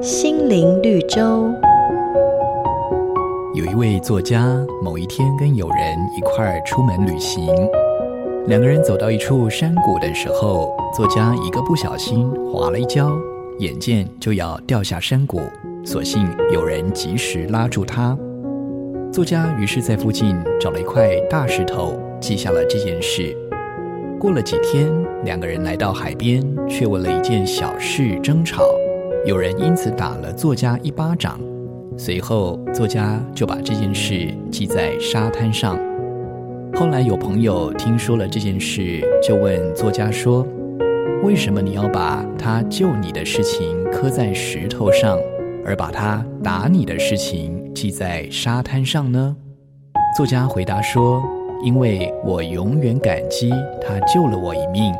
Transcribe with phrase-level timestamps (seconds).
[0.00, 1.50] 心灵绿洲。
[3.54, 7.46] 有一位作家，某一天跟友人一块儿出门旅行，
[8.46, 13.10] 两个人走到一处山谷的时候，作家一个不小心滑了一跤，
[13.60, 15.40] 眼见就要掉下山谷，
[15.84, 18.16] 所幸有人及时拉住他。
[19.12, 23.36] 作家于是在附近找了一块大石头，记下了这件事。
[24.24, 24.90] 过了几天，
[25.26, 28.64] 两个人来到海边，却为了一件小事争吵，
[29.26, 31.38] 有人因此打了作家一巴掌。
[31.98, 35.78] 随后，作家就把这件事记在沙滩上。
[36.74, 40.42] 后来有朋友听说了这件事，就问作家说
[41.22, 45.18] ：“为什么你要把他救你的事情刻在石头上，
[45.66, 49.36] 而把他打你的事情记在沙滩上呢？”
[50.16, 51.22] 作家回答说
[51.64, 53.50] ：“因为我永远感激
[53.80, 54.92] 他救了我一命。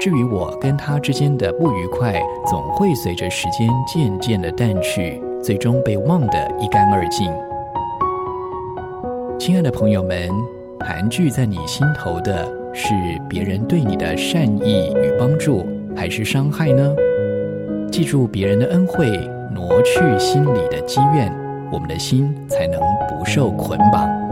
[0.00, 7.28] 至于我跟他之间的不愉快，总会随着时间渐渐的淡去。”最终被忘得一干二净。
[9.40, 10.30] 亲爱的朋友们，
[10.78, 12.94] 盘踞在你心头的是
[13.28, 16.94] 别人对你的善意与帮助，还是伤害呢？
[17.90, 19.10] 记住别人的恩惠，
[19.52, 21.34] 挪去心里的积怨，
[21.72, 24.31] 我们的心才能不受捆绑。